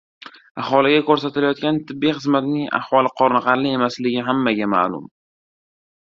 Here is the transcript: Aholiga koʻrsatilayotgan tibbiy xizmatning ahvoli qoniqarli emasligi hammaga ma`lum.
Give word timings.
Aholiga 0.61 1.01
koʻrsatilayotgan 1.09 1.77
tibbiy 1.91 2.13
xizmatning 2.21 2.65
ahvoli 2.79 3.13
qoniqarli 3.21 3.75
emasligi 3.75 4.27
hammaga 4.31 4.73
ma`lum. 4.75 5.07